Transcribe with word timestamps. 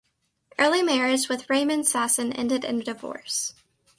Early 0.57 0.81
marriage 0.81 1.29
with 1.29 1.47
Raymond 1.47 1.83
Sasson 1.85 2.35
ended 2.35 2.65
in 2.65 2.79
divorce. 2.79 3.53